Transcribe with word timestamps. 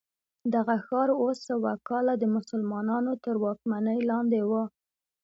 دغه 0.53 0.75
ښار 0.85 1.09
اوه 1.19 1.33
سوه 1.47 1.71
کاله 1.89 2.13
د 2.17 2.23
مسلمانانو 2.35 3.11
تر 3.23 3.35
واکمنۍ 3.43 3.99
لاندې 4.11 4.39
و. 4.49 4.51